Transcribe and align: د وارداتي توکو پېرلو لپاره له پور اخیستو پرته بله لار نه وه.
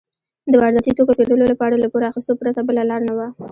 د 0.51 0.53
وارداتي 0.61 0.91
توکو 0.97 1.17
پېرلو 1.17 1.45
لپاره 1.53 1.75
له 1.81 1.87
پور 1.91 2.03
اخیستو 2.09 2.39
پرته 2.41 2.59
بله 2.67 2.83
لار 2.89 3.01
نه 3.07 3.13
وه. 3.17 3.27